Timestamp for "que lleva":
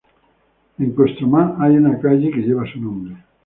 2.31-2.65